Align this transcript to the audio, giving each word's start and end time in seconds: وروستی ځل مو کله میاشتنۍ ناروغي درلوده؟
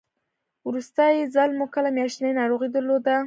وروستی 0.67 1.15
ځل 1.35 1.49
مو 1.57 1.65
کله 1.75 1.89
میاشتنۍ 1.97 2.31
ناروغي 2.41 2.69
درلوده؟ 2.71 3.15